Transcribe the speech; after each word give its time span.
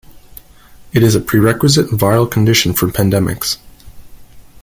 It 0.93 1.03
is 1.03 1.13
a 1.13 1.19
prerequisite 1.21 1.85
viral 1.91 2.31
condition 2.31 2.73
for 2.73 2.87
pandemics. 2.87 3.57